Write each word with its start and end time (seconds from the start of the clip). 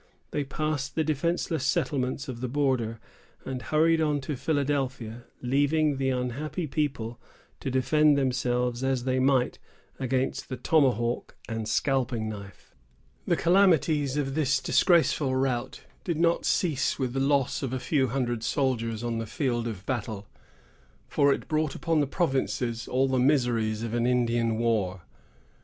They 0.31 0.43
passed 0.43 0.95
the 0.95 1.03
defenceless 1.03 1.63
settlements 1.63 2.27
of 2.27 2.41
the 2.41 2.47
border, 2.47 2.99
and 3.45 3.61
hurried 3.61 4.01
on 4.01 4.19
to 4.21 4.35
Philadelphia, 4.35 5.25
leaving 5.43 5.97
the 5.97 6.09
unhappy 6.09 6.65
people 6.65 7.21
to 7.59 7.69
defend 7.69 8.17
themselves 8.17 8.83
as 8.83 9.03
they 9.03 9.19
might 9.19 9.59
against 9.99 10.49
the 10.49 10.57
tomahawk 10.57 11.35
and 11.47 11.67
scalping 11.69 12.27
knife. 12.27 12.73
The 13.27 13.35
calamities 13.37 14.17
of 14.17 14.33
this 14.33 14.59
disgraceful 14.59 15.35
rout 15.35 15.81
did 16.03 16.17
not 16.19 16.45
cease 16.45 16.97
with 16.97 17.13
the 17.13 17.19
loss 17.19 17.61
of 17.61 17.71
a 17.71 17.79
few 17.79 18.07
hundred 18.07 18.41
soldiers 18.41 19.03
on 19.03 19.19
the 19.19 19.27
field 19.27 19.67
of 19.67 19.85
battle; 19.85 20.25
for 21.07 21.31
it 21.31 21.47
brought 21.47 21.75
upon 21.75 21.99
the 21.99 22.07
provinces 22.07 22.87
all 22.87 23.07
the 23.07 23.19
miseries 23.19 23.83
of 23.83 23.93
an 23.93 24.07
Indian 24.07 24.57
war. 24.57 25.03